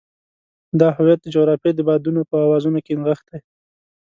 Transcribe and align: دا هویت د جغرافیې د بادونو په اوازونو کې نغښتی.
دا 0.79 0.87
هویت 0.97 1.19
د 1.21 1.27
جغرافیې 1.35 1.71
د 1.75 1.79
بادونو 1.87 2.21
په 2.29 2.35
اوازونو 2.45 2.79
کې 2.85 2.93
نغښتی. 2.99 3.39